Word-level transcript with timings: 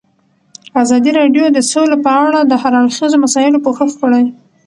ازادي 0.81 1.11
راډیو 1.19 1.45
د 1.51 1.57
سوله 1.71 1.97
په 2.05 2.11
اړه 2.25 2.39
د 2.45 2.53
هر 2.61 2.73
اړخیزو 2.81 3.17
مسایلو 3.25 3.63
پوښښ 3.65 3.91
کړی. 4.01 4.23